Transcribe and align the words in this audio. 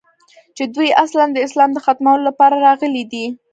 چې 0.55 0.63
دوى 0.75 0.89
اصلاً 1.03 1.25
د 1.33 1.37
اسلام 1.47 1.69
د 1.73 1.77
ختمولو 1.85 2.23
لپاره 2.29 2.55
راغلي 2.67 3.03
دي. 3.11 3.25